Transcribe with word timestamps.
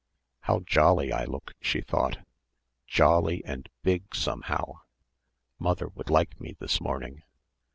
"How 0.39 0.61
jolly 0.61 1.13
I 1.13 1.25
look," 1.25 1.53
she 1.61 1.79
thought, 1.81 2.25
"jolly 2.87 3.43
and 3.45 3.69
big 3.83 4.15
somehow. 4.15 4.79
Mother 5.59 5.89
would 5.89 6.09
like 6.09 6.41
me 6.41 6.55
this 6.57 6.81
morning. 6.81 7.21